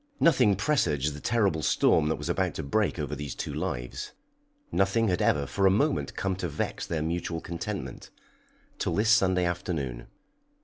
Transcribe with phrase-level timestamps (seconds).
[0.19, 4.13] Nothing presaged the terrible storm that was about to break over these two lives.
[4.71, 8.09] Nothing had ever for a moment come to vex their mutual contentment,
[8.79, 10.07] till this Sunday afternoon.